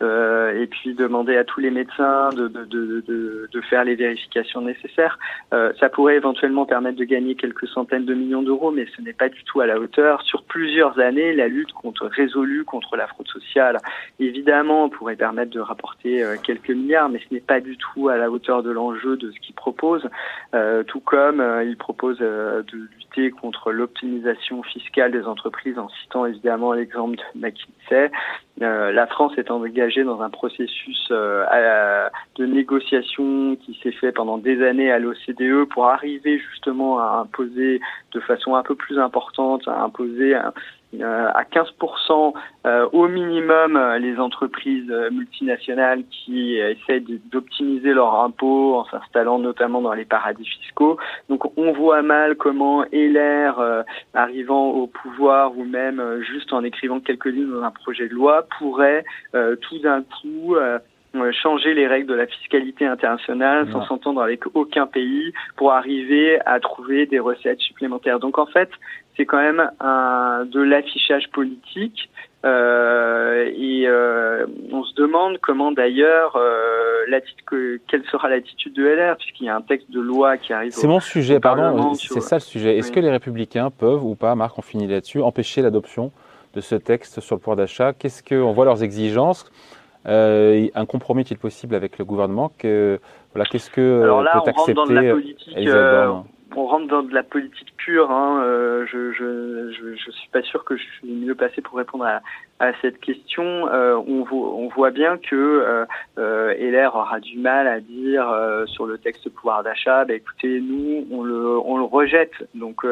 et 0.01 0.67
puis 0.67 0.93
demander 0.93 1.37
à 1.37 1.43
tous 1.43 1.59
les 1.59 1.71
médecins 1.71 2.29
de 2.29 2.45
de, 2.47 2.65
de, 2.65 3.49
de, 3.51 3.61
faire 3.61 3.83
les 3.83 3.95
vérifications 3.95 4.61
nécessaires. 4.61 5.17
Euh, 5.53 5.73
ça 5.79 5.89
pourrait 5.89 6.15
éventuellement 6.15 6.65
permettre 6.65 6.97
de 6.97 7.03
gagner 7.03 7.35
quelques 7.35 7.67
centaines 7.67 8.05
de 8.05 8.13
millions 8.13 8.41
d'euros, 8.41 8.71
mais 8.71 8.85
ce 8.95 9.01
n'est 9.01 9.13
pas 9.13 9.29
du 9.29 9.43
tout 9.43 9.61
à 9.61 9.67
la 9.67 9.79
hauteur. 9.79 10.21
Sur 10.23 10.43
plusieurs 10.43 10.99
années, 10.99 11.33
la 11.33 11.47
lutte 11.47 11.73
contre 11.73 12.05
résolue 12.07 12.63
contre 12.63 12.95
la 12.95 13.07
fraude 13.07 13.27
sociale, 13.27 13.77
évidemment, 14.19 14.89
pourrait 14.89 15.15
permettre 15.15 15.51
de 15.51 15.59
rapporter 15.59 16.23
quelques 16.43 16.69
milliards, 16.69 17.09
mais 17.09 17.19
ce 17.27 17.33
n'est 17.33 17.41
pas 17.41 17.59
du 17.59 17.77
tout 17.77 18.09
à 18.09 18.17
la 18.17 18.29
hauteur 18.29 18.63
de 18.63 18.71
l'enjeu 18.71 19.17
de 19.17 19.31
ce 19.31 19.39
qu'il 19.39 19.55
propose. 19.55 20.07
tout 20.87 20.99
comme 20.99 21.43
il 21.65 21.77
propose 21.77 22.19
de 22.19 22.65
lutter 22.71 23.31
contre 23.31 23.71
l'optimisation 23.71 24.63
fiscale 24.63 25.11
des 25.11 25.23
entreprises 25.23 25.77
en 25.77 25.89
citant 25.89 26.25
évidemment 26.25 26.73
l'exemple 26.73 27.17
de 27.17 27.39
McKinsey. 27.39 28.11
Euh, 28.61 28.91
la 28.93 29.05
France 29.07 29.33
est 29.37 29.51
engagée 29.51 30.05
dans 30.05 30.21
un 30.21 30.29
processus 30.29 31.09
euh, 31.11 32.07
de 32.35 32.45
négociation 32.45 33.57
qui 33.57 33.77
s'est 33.83 33.91
fait 33.91 34.13
pendant 34.13 34.37
des 34.37 34.63
années 34.63 34.91
à 34.91 34.99
l'OCDE 34.99 35.65
pour 35.69 35.87
arriver 35.87 36.39
justement 36.39 36.99
à 36.99 37.19
imposer 37.23 37.81
de 38.13 38.19
façon 38.21 38.55
un 38.55 38.63
peu 38.63 38.75
plus 38.75 38.97
importante, 38.97 39.67
à 39.67 39.81
imposer 39.81 40.35
un, 40.35 40.53
à 41.03 41.43
15% 41.43 42.33
euh, 42.65 42.89
au 42.93 43.07
minimum 43.07 43.75
euh, 43.75 43.99
les 43.99 44.17
entreprises 44.17 44.91
multinationales 45.11 46.03
qui 46.09 46.55
essaient 46.55 47.03
d'optimiser 47.31 47.93
leurs 47.93 48.15
impôts 48.15 48.75
en 48.75 48.85
s'installant 48.85 49.39
notamment 49.39 49.81
dans 49.81 49.93
les 49.93 50.05
paradis 50.05 50.45
fiscaux. 50.45 50.97
Donc 51.29 51.57
on 51.57 51.71
voit 51.71 52.01
mal 52.01 52.35
comment 52.35 52.83
LR, 52.91 53.83
arrivant 54.13 54.69
au 54.69 54.87
pouvoir 54.87 55.57
ou 55.57 55.63
même 55.63 56.21
juste 56.21 56.53
en 56.53 56.63
écrivant 56.63 56.99
quelques 56.99 57.25
lignes 57.25 57.51
dans 57.51 57.63
un 57.63 57.71
projet 57.71 58.07
de 58.07 58.13
loi, 58.13 58.47
pourrait 58.59 59.03
tout 59.33 59.79
d'un 59.79 60.01
coup 60.01 60.55
changer 61.31 61.73
les 61.73 61.87
règles 61.87 62.07
de 62.07 62.13
la 62.15 62.27
fiscalité 62.27 62.85
internationale 62.85 63.67
sans 63.71 63.85
s'entendre 63.85 64.21
avec 64.21 64.43
aucun 64.53 64.87
pays 64.87 65.33
pour 65.55 65.71
arriver 65.73 66.39
à 66.45 66.59
trouver 66.59 67.05
des 67.05 67.19
recettes 67.19 67.59
supplémentaires. 67.59 68.19
Donc 68.19 68.37
en 68.37 68.45
fait, 68.45 68.69
c'est 69.17 69.25
quand 69.25 69.41
même 69.41 69.69
un, 69.79 70.45
de 70.45 70.61
l'affichage 70.61 71.29
politique. 71.31 72.09
Euh, 72.45 73.51
et 73.57 73.87
euh, 73.87 74.45
on 74.71 74.83
se 74.83 74.93
demande 74.93 75.39
comment 75.41 75.71
d'ailleurs, 75.71 76.35
euh, 76.35 77.19
quelle 77.87 78.03
sera 78.11 78.29
l'attitude 78.29 78.73
de 78.73 78.85
LR, 78.85 79.17
puisqu'il 79.17 79.45
y 79.45 79.49
a 79.49 79.55
un 79.55 79.61
texte 79.61 79.89
de 79.89 79.99
loi 79.99 80.37
qui 80.37 80.53
arrive. 80.53 80.71
C'est 80.71 80.87
mon 80.87 80.99
sujet, 80.99 81.39
pardon, 81.39 81.95
c'est 81.95 82.21
ça 82.21 82.35
le 82.35 82.41
sujet. 82.41 82.77
Est-ce 82.77 82.91
que 82.91 82.99
les 82.99 83.09
républicains 83.09 83.71
peuvent 83.71 84.03
ou 84.03 84.15
pas, 84.15 84.35
Marc, 84.35 84.59
on 84.59 84.61
finit 84.61 84.87
là-dessus, 84.87 85.21
empêcher 85.21 85.63
l'adoption 85.63 86.11
de 86.53 86.61
ce 86.61 86.75
texte 86.75 87.19
sur 87.19 87.35
le 87.35 87.39
pouvoir 87.39 87.57
d'achat? 87.57 87.93
Qu'est-ce 87.93 88.21
qu'on 88.23 88.51
voit 88.51 88.65
leurs 88.65 88.83
exigences? 88.83 89.51
Euh, 90.07 90.67
un 90.75 90.85
compromis 90.85 91.21
est-il 91.21 91.37
possible 91.37 91.75
avec 91.75 91.97
le 91.97 92.05
gouvernement 92.05 92.51
que, 92.57 92.99
voilà, 93.33 93.45
Qu'est-ce 93.45 93.69
que 93.69 94.01
Alors 94.03 94.21
là, 94.21 94.31
peut 94.33 94.39
on 94.39 94.49
accepter 94.49 94.73
rentre 94.73 94.93
dans 94.93 95.01
la 95.01 95.11
politique, 95.11 95.57
euh, 95.57 96.13
on 96.55 96.65
rentre 96.65 96.87
dans 96.87 97.03
de 97.03 97.13
la 97.13 97.23
politique 97.23 97.73
pure. 97.77 98.11
Hein, 98.11 98.41
euh, 98.43 98.85
je, 98.91 99.11
je, 99.11 99.71
je, 99.71 99.95
je, 99.95 100.11
suis 100.11 100.29
pas 100.29 100.41
sûr 100.41 100.63
que 100.63 100.77
je 100.77 100.83
suis 100.83 101.11
mieux 101.11 101.35
placé 101.35 101.61
pour 101.61 101.77
répondre 101.77 102.05
à, 102.05 102.21
à 102.59 102.71
cette 102.81 102.99
question. 102.99 103.43
Euh, 103.43 103.95
on, 104.07 104.23
voit, 104.23 104.53
on, 104.55 104.69
voit 104.69 104.91
bien 104.91 105.17
que 105.17 105.35
euh, 105.35 105.85
euh 106.17 106.53
LR 106.53 106.95
aura 106.95 107.19
du 107.19 107.37
mal 107.37 107.67
à 107.67 107.79
dire 107.79 108.29
euh, 108.29 108.65
sur 108.67 108.85
le 108.85 108.97
texte 108.97 109.29
pouvoir 109.29 109.63
d'achat, 109.63 110.05
bah, 110.05 110.13
écoutez, 110.13 110.61
nous, 110.61 111.05
on 111.11 111.23
le, 111.23 111.59
on 111.59 111.77
le 111.77 111.83
rejette. 111.83 112.33
Donc, 112.53 112.85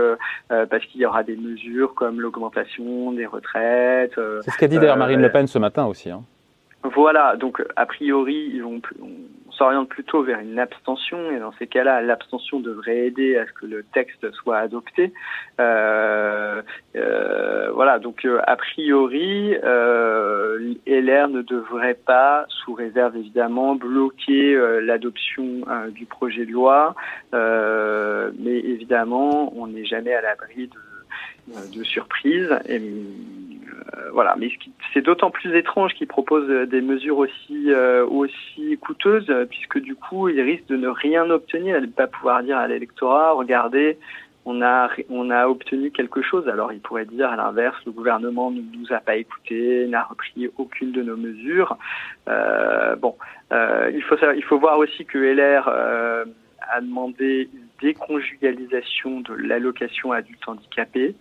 parce 0.50 0.86
qu'il 0.86 1.02
y 1.02 1.06
aura 1.06 1.24
des 1.24 1.38
mesures 1.38 1.94
comme 1.94 2.20
l'augmentation 2.20 3.12
des 3.12 3.26
retraites. 3.26 4.20
C'est 4.42 4.52
ce 4.52 4.58
qu'a 4.58 4.68
dit 4.68 4.78
d'ailleurs 4.78 4.98
Marine 4.98 5.22
Le 5.22 5.32
Pen 5.32 5.48
ce 5.48 5.60
matin 5.60 5.86
aussi. 5.86 6.10
Hein. 6.10 6.24
Voilà, 6.84 7.38
donc 7.38 7.64
a 7.76 7.86
priori, 7.86 8.62
on 8.62 8.82
s'oriente 9.54 9.90
plutôt 9.90 10.24
vers 10.24 10.40
une 10.40 10.60
abstention, 10.60 11.32
et 11.32 11.40
dans 11.40 11.54
ces 11.54 11.68
cas-là, 11.68 12.02
l'abstention 12.02 12.60
devrait 12.60 13.08
aider 13.08 13.38
à 13.38 13.46
ce 13.46 13.54
que 13.54 13.66
le 13.66 13.84
texte 13.94 14.30
soit 14.32 14.58
adopté. 14.58 15.14
Euh, 15.60 16.62
euh, 16.96 17.72
voilà, 17.72 18.00
donc 18.00 18.26
euh, 18.26 18.42
a 18.46 18.56
priori, 18.56 19.56
euh, 19.64 20.74
LR 20.86 21.30
ne 21.30 21.42
devrait 21.42 21.98
pas, 22.06 22.46
sous 22.50 22.74
réserve 22.74 23.16
évidemment, 23.16 23.76
bloquer 23.76 24.56
l'adoption 24.82 25.62
du 25.92 26.06
projet 26.06 26.46
de 26.46 26.52
loi, 26.52 26.96
mais 27.32 28.60
évidemment, 28.60 29.54
on 29.56 29.68
n'est 29.68 29.86
jamais 29.86 30.14
à 30.14 30.22
l'abri 30.22 30.68
de, 30.68 31.84
surprises. 31.84 32.50
Voilà, 34.14 34.36
mais 34.38 34.50
c'est 34.94 35.02
d'autant 35.02 35.32
plus 35.32 35.56
étrange 35.56 35.94
qu'il 35.94 36.08
propose 36.08 36.50
euh, 36.50 36.66
des 36.66 36.82
mesures 36.82 37.18
aussi 37.18 37.72
euh, 37.72 38.06
aussi 38.06 38.78
coûteuses, 38.80 39.32
puisque 39.50 39.80
du 39.80 39.96
coup, 39.96 40.30
il 40.30 40.40
risque 40.42 40.68
de 40.68 40.78
ne 40.78 40.88
rien 40.88 41.30
obtenir, 41.30 41.82
de 41.82 41.86
ne 41.86 41.92
pas 41.92 42.08
pouvoir 42.08 42.44
dire 42.44 42.58
à 42.58 42.68
l'électorat, 42.68 43.32
regardez, 43.34 43.98
on 44.46 44.62
a 44.62 44.90
on 45.10 45.30
a 45.30 45.48
obtenu 45.48 45.92
quelque 45.92 46.22
chose. 46.22 46.48
Alors 46.48 46.74
il 46.74 46.80
pourrait 46.80 47.06
dire 47.06 47.30
à 47.30 47.36
l'inverse, 47.36 47.78
le 47.86 47.92
gouvernement 47.92 48.52
ne 48.52 48.62
nous 48.62 48.92
a 48.92 49.00
pas 49.00 49.16
écoutés, 49.16 49.88
n'a 49.88 50.04
repris 50.04 50.50
aucune 50.58 50.92
de 50.92 51.02
nos 51.02 51.16
mesures. 51.16 51.78
bon, 52.28 53.16
il 53.52 54.04
faut 54.04 54.18
il 54.36 54.44
faut 54.44 54.60
voir 54.60 54.80
aussi 54.80 55.06
que 55.06 55.18
LR 55.18 55.70
a 56.72 56.82
demandé 56.82 57.50
une 57.54 57.68
déconjugalisation 57.82 59.22
de 59.22 59.34
l'allocation 59.34 60.12
adulte 60.12 60.48
handicapé. 60.48 61.16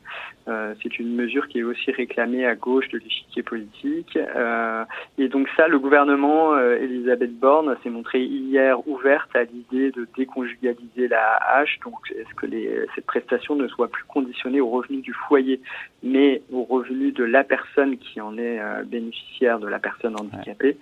Euh, 0.49 0.75
c'est 0.83 0.99
une 0.99 1.15
mesure 1.15 1.49
qui 1.49 1.61
est 1.61 1.63
aussi 1.63 1.91
réclamée 1.93 2.47
à 2.47 2.55
gauche 2.55 2.89
de 2.89 2.99
l'échiquier 2.99 3.43
politique. 3.43 4.17
Euh, 4.17 4.85
et 5.19 5.29
donc 5.29 5.49
ça, 5.57 5.69
le 5.69 5.79
gouvernement, 5.79 6.55
euh, 6.55 6.77
Elisabeth 6.77 7.39
Borne, 7.39 7.77
s'est 7.83 7.91
montré 7.91 8.23
hier 8.23 8.87
ouverte 8.89 9.35
à 9.35 9.45
l'idée 9.45 9.91
de 9.93 10.07
déconjugaliser 10.17 11.09
la 11.09 11.37
hache. 11.37 11.79
Donc 11.85 11.95
est-ce 12.11 12.35
que 12.35 12.47
cette 12.95 13.07
prestation 13.07 13.55
ne 13.57 13.69
soit 13.69 13.89
plus 13.89 14.05
conditionnée 14.05 14.61
au 14.61 14.71
revenu 14.71 15.01
du 15.01 15.13
foyer, 15.13 15.61
mais 16.03 16.43
au 16.53 16.65
revenu 16.65 17.13
de 17.13 17.25
la 17.25 17.45
personne 17.45 17.97
qui 17.99 18.21
en 18.21 18.37
est 18.39 18.61
euh, 18.61 18.83
bénéficiaire 18.85 19.59
de 19.59 19.69
la 19.69 19.79
personne 19.79 20.17
handicapée? 20.19 20.77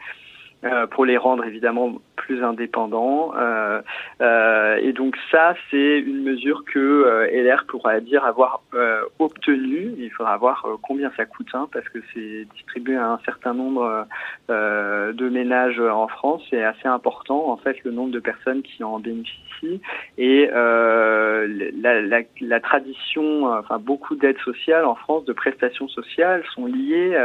Euh, 0.64 0.86
pour 0.86 1.04
les 1.04 1.16
rendre 1.16 1.44
évidemment 1.44 2.00
plus 2.20 2.44
indépendants. 2.44 3.32
Euh, 3.36 3.80
euh, 4.20 4.76
et 4.82 4.92
donc 4.92 5.16
ça, 5.30 5.54
c'est 5.70 5.98
une 5.98 6.22
mesure 6.22 6.64
que 6.64 6.78
euh, 6.78 7.26
LR 7.32 7.64
pourra 7.66 8.00
dire 8.00 8.24
avoir 8.24 8.62
euh, 8.74 9.00
obtenue. 9.18 9.94
Il 9.98 10.10
faudra 10.10 10.36
voir 10.36 10.66
combien 10.82 11.10
ça 11.16 11.24
coûte, 11.24 11.48
hein, 11.54 11.68
parce 11.72 11.88
que 11.88 11.98
c'est 12.12 12.46
distribué 12.54 12.96
à 12.96 13.08
un 13.08 13.18
certain 13.24 13.54
nombre 13.54 14.06
de 14.48 15.28
ménages 15.28 15.80
en 15.80 16.08
France. 16.08 16.42
C'est 16.50 16.62
assez 16.62 16.88
important, 16.88 17.48
en 17.50 17.56
fait, 17.56 17.82
le 17.84 17.90
nombre 17.90 18.10
de 18.10 18.20
personnes 18.20 18.62
qui 18.62 18.84
en 18.84 18.98
bénéficient. 18.98 19.80
Et 20.18 20.48
la, 20.52 21.46
la, 22.02 22.20
la, 22.40 22.60
tradition, 22.60 23.46
enfin 23.46 23.78
beaucoup 23.78 24.14
d'aides 24.16 24.38
sociales 24.38 24.84
en 24.84 24.94
France, 24.94 25.24
de 25.24 25.32
prestations 25.32 25.88
sociales, 25.88 26.42
sont 26.54 26.66
liées 26.66 27.16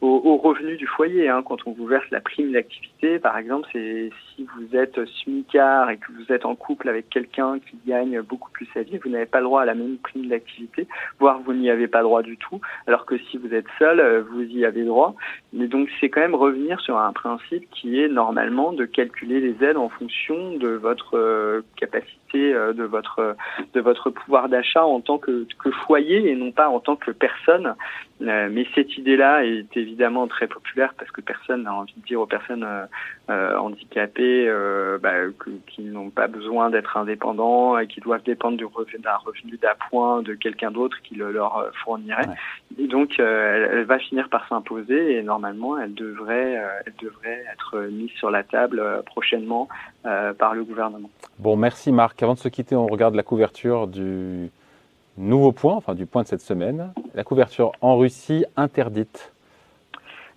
au, 0.00 0.20
au, 0.24 0.36
revenu 0.36 0.76
du 0.76 0.86
foyer. 0.86 1.28
Hein. 1.28 1.42
Quand 1.44 1.66
on 1.66 1.72
vous 1.72 1.86
verse 1.86 2.08
la 2.10 2.20
prime 2.20 2.52
d'activité, 2.52 2.77
par 3.22 3.38
exemple, 3.38 3.68
c'est 3.72 4.10
si 4.34 4.46
vous 4.56 4.76
êtes 4.76 5.04
smicard 5.22 5.90
et 5.90 5.98
que 5.98 6.12
vous 6.12 6.32
êtes 6.32 6.44
en 6.44 6.56
couple 6.56 6.88
avec 6.88 7.08
quelqu'un 7.08 7.58
qui 7.60 7.78
gagne 7.86 8.20
beaucoup 8.22 8.50
plus 8.50 8.66
sa 8.74 8.82
vie, 8.82 8.98
vous 8.98 9.10
n'avez 9.10 9.26
pas 9.26 9.38
le 9.38 9.44
droit 9.44 9.62
à 9.62 9.64
la 9.64 9.74
même 9.74 9.98
prime 9.98 10.26
d'activité, 10.26 10.88
voire 11.20 11.40
vous 11.40 11.54
n'y 11.54 11.70
avez 11.70 11.86
pas 11.86 12.02
droit 12.02 12.22
du 12.22 12.36
tout, 12.36 12.60
alors 12.86 13.06
que 13.06 13.16
si 13.16 13.38
vous 13.38 13.54
êtes 13.54 13.66
seul, 13.78 14.00
euh, 14.00 14.22
vous 14.22 14.42
y 14.42 14.64
avez 14.64 14.84
droit. 14.84 15.14
Mais 15.52 15.68
donc 15.68 15.88
c'est 16.00 16.08
quand 16.08 16.20
même 16.20 16.34
revenir 16.34 16.80
sur 16.80 16.98
un 16.98 17.12
principe 17.12 17.68
qui 17.70 18.00
est 18.00 18.08
normalement 18.08 18.72
de 18.72 18.84
calculer 18.84 19.40
les 19.40 19.64
aides 19.64 19.76
en 19.76 19.88
fonction 19.88 20.56
de 20.56 20.68
votre 20.68 21.16
euh, 21.16 21.62
capacité, 21.76 22.27
euh, 22.36 22.72
de 22.72 22.84
votre 22.84 23.36
de 23.74 23.80
votre 23.80 24.10
pouvoir 24.10 24.48
d'achat 24.48 24.84
en 24.84 25.00
tant 25.00 25.18
que, 25.18 25.46
que 25.58 25.70
foyer 25.70 26.30
et 26.30 26.34
non 26.34 26.52
pas 26.52 26.68
en 26.68 26.80
tant 26.80 26.96
que 26.96 27.10
personne. 27.10 27.74
mais 28.20 28.66
cette 28.74 28.96
idée-là 28.98 29.44
est 29.44 29.76
évidemment 29.76 30.26
très 30.26 30.46
populaire 30.46 30.94
parce 30.98 31.10
que 31.10 31.20
personne 31.20 31.62
n'a 31.62 31.74
envie 31.74 31.94
de 31.96 32.06
dire 32.06 32.20
aux 32.20 32.26
personnes 32.26 32.66
handicapées 33.28 34.48
euh, 34.48 34.98
bah, 34.98 35.12
qui 35.66 35.82
n'ont 35.82 36.10
pas 36.10 36.26
besoin 36.26 36.70
d'être 36.70 36.96
indépendants 36.96 37.78
et 37.78 37.86
qui 37.86 38.00
doivent 38.00 38.22
dépendre 38.22 38.56
du 38.56 38.64
revenu, 38.64 38.98
d'un 38.98 39.16
revenu 39.16 39.56
d'appoint 39.56 40.22
de 40.22 40.34
quelqu'un 40.34 40.70
d'autre 40.70 41.00
qui 41.02 41.14
le 41.14 41.30
leur 41.30 41.70
fournirait. 41.84 42.28
Et 42.78 42.86
donc, 42.86 43.20
euh, 43.20 43.68
elle, 43.72 43.84
va 43.84 43.98
finir 43.98 44.28
par 44.28 44.46
s'imposer 44.48 45.16
et 45.16 45.22
normalement, 45.22 45.78
elle 45.78 45.94
devrait, 45.94 46.58
euh, 46.58 46.68
elle 46.86 46.94
devrait 47.00 47.44
être 47.52 47.78
mise 47.90 48.10
sur 48.12 48.30
la 48.30 48.42
table 48.42 49.02
prochainement 49.06 49.68
par 50.02 50.54
le 50.54 50.64
gouvernement. 50.64 51.10
Bon, 51.38 51.56
merci 51.56 51.92
Marc. 51.92 52.20
Avant 52.22 52.34
de 52.34 52.38
se 52.38 52.48
quitter, 52.48 52.74
on 52.74 52.86
regarde 52.86 53.14
la 53.14 53.22
couverture 53.22 53.86
du 53.86 54.50
nouveau 55.16 55.52
point, 55.52 55.74
enfin 55.74 55.94
du 55.94 56.04
point 56.04 56.22
de 56.22 56.26
cette 56.26 56.40
semaine. 56.40 56.92
La 57.14 57.22
couverture 57.22 57.72
en 57.80 57.96
Russie 57.96 58.44
interdite. 58.56 59.32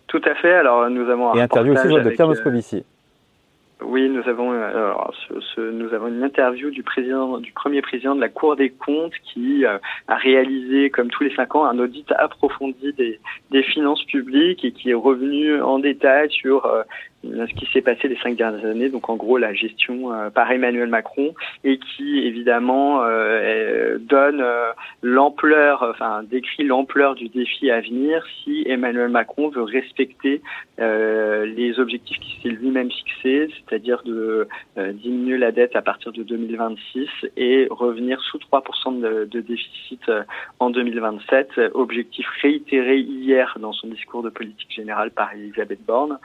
Tout 0.05 0.22
à 0.25 0.36
fait. 0.36 0.53
Alors, 0.53 0.89
nous 0.89 1.10
avons 1.10 1.31
un 1.31 1.36
et 1.36 1.41
interview 1.41 1.74
aussi 1.74 1.88
de 1.88 2.10
Pierre 2.10 2.27
Moscovici. 2.27 2.84
Oui, 3.84 4.10
nous 4.10 4.27
avons 4.29 4.51
euh, 4.51 4.67
alors, 4.67 5.12
ce, 5.55 5.62
nous 5.72 5.91
avons 5.93 6.08
une 6.08 6.22
interview 6.22 6.70
du 6.70 6.84
président, 6.84 7.39
du 7.39 7.51
premier 7.51 7.81
président 7.81 8.13
de 8.13 8.22
la 8.22 8.29
Cour 8.29 8.55
des 8.55 8.70
comptes 8.70 9.15
qui 9.24 9.65
euh, 9.65 9.79
a 10.08 10.17
réalisé, 10.17 10.91
comme 10.91 11.10
tous 11.10 11.24
les 11.24 11.34
cinq 11.34 11.55
ans, 11.55 11.65
un 11.65 11.79
audit 11.79 12.12
approfondi 12.12 12.93
des, 12.93 13.20
des 13.50 13.63
finances 13.63 14.03
publiques 14.03 14.63
et 14.63 14.72
qui 14.72 14.91
est 14.91 14.96
revenu 14.96 15.60
en 15.62 15.79
détail 15.79 16.29
sur 16.29 16.67
euh, 16.67 16.84
ce 17.23 17.53
qui 17.53 17.67
s'est 17.71 17.81
passé 17.81 18.07
les 18.07 18.17
cinq 18.17 18.35
dernières 18.35 18.65
années, 18.65 18.89
donc 18.89 19.09
en 19.09 19.15
gros 19.15 19.37
la 19.37 19.53
gestion 19.53 20.13
euh, 20.13 20.29
par 20.29 20.51
Emmanuel 20.51 20.89
Macron, 20.89 21.33
et 21.63 21.77
qui 21.77 22.19
évidemment 22.19 23.03
euh, 23.03 23.97
donne 23.99 24.41
euh, 24.41 24.71
l'ampleur, 25.01 25.85
enfin 25.89 26.23
décrit 26.23 26.63
l'ampleur 26.63 27.15
du 27.15 27.29
défi 27.29 27.69
à 27.69 27.81
venir 27.81 28.25
si 28.43 28.63
Emmanuel 28.67 29.09
Macron 29.09 29.49
veut 29.49 29.63
respecter 29.63 30.41
les 30.77 31.79
objectifs 31.79 32.17
qu'il 32.17 32.41
s'est 32.41 32.57
lui-même 32.57 32.89
fixés, 32.89 33.49
c'est-à-dire 33.53 34.01
de 34.03 34.47
diminuer 34.93 35.37
la 35.37 35.51
dette 35.51 35.75
à 35.75 35.83
partir 35.83 36.11
de 36.11 36.23
2026 36.23 37.07
et 37.37 37.67
revenir 37.69 38.19
sous 38.21 38.39
3% 38.39 38.99
de, 38.99 39.25
de 39.25 39.41
déficit 39.41 40.01
en 40.57 40.71
2027, 40.71 41.61
objectif 41.75 42.25
réitéré 42.41 42.97
hier 42.97 43.55
dans 43.59 43.73
son 43.73 43.89
discours 43.89 44.23
de 44.23 44.29
politique 44.29 44.71
générale 44.71 45.11
par 45.11 45.31
Elisabeth 45.33 45.85
Borne. 45.85 46.17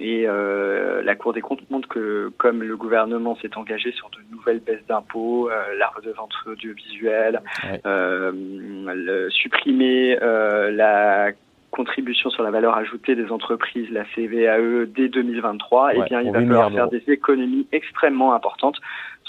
Et 0.00 0.24
euh, 0.26 1.02
la 1.02 1.14
Cour 1.16 1.32
des 1.32 1.40
comptes 1.40 1.68
montre 1.70 1.88
que 1.88 2.30
comme 2.38 2.62
le 2.62 2.76
gouvernement 2.76 3.36
s'est 3.36 3.56
engagé 3.56 3.92
sur 3.92 4.10
de 4.10 4.18
nouvelles 4.30 4.60
baisses 4.60 4.86
d'impôts, 4.88 5.50
euh, 5.50 5.76
la 5.76 5.88
redevance 5.88 6.34
audiovisuelle, 6.46 7.42
euh, 7.86 8.32
le, 8.32 9.30
supprimer 9.30 10.18
euh, 10.22 10.70
la 10.70 11.32
contribution 11.70 12.30
sur 12.30 12.42
la 12.42 12.50
valeur 12.50 12.76
ajoutée 12.76 13.14
des 13.14 13.30
entreprises, 13.30 13.90
la 13.90 14.04
CVAE, 14.14 14.86
dès 14.86 15.08
2023, 15.08 15.90
eh 15.94 16.02
bien, 16.08 16.22
il 16.22 16.32
va 16.32 16.40
falloir 16.40 16.72
faire 16.72 16.88
des 16.88 17.02
économies 17.08 17.66
extrêmement 17.72 18.34
importantes, 18.34 18.78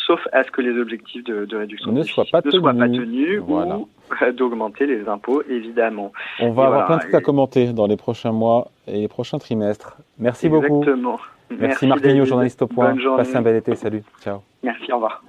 sauf 0.09 0.27
à 0.33 0.43
ce 0.43 0.49
que 0.49 0.61
les 0.61 0.75
objectifs 0.79 1.23
de, 1.23 1.45
de 1.45 1.55
réduction 1.55 1.91
ne 1.91 2.01
soient 2.01 2.25
pas, 2.31 2.41
tenus, 2.41 2.61
pas 2.63 2.73
tenus 2.73 3.41
ou 3.47 3.87
d'augmenter 4.37 4.87
les 4.87 5.07
impôts, 5.07 5.43
évidemment. 5.47 6.11
On 6.39 6.49
va 6.51 6.65
avoir 6.65 6.85
plein 6.87 6.95
de 6.97 7.01
trucs 7.01 7.13
à 7.13 7.21
commenter 7.21 7.73
dans 7.73 7.85
les 7.85 7.97
prochains 7.97 8.31
mois 8.31 8.71
et 8.87 9.01
les 9.01 9.07
prochains 9.07 9.37
trimestres. 9.37 9.97
Merci 10.17 10.47
Exactement. 10.47 10.79
beaucoup. 10.79 11.21
Merci, 11.51 11.85
Merci 11.85 11.87
Marc 11.87 12.25
journaliste 12.25 12.61
au 12.63 12.67
point. 12.67 12.95
Passez 13.17 13.35
un 13.35 13.41
bel 13.41 13.55
été. 13.55 13.75
Salut. 13.75 14.03
Ciao. 14.21 14.39
Merci, 14.63 14.91
au 14.91 14.95
revoir. 14.95 15.21